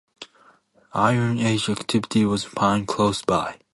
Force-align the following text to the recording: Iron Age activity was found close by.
Iron 0.95 1.37
Age 1.37 1.69
activity 1.69 2.25
was 2.25 2.43
found 2.43 2.87
close 2.87 3.21
by. 3.21 3.59